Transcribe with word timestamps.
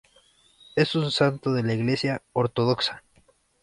Es 0.75 0.95
un 0.95 1.11
santo 1.11 1.53
de 1.53 1.61
la 1.61 1.75
Iglesia 1.75 2.23
Ortodoxa. 2.33 3.03